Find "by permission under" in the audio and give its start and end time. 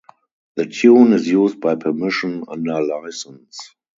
1.61-2.81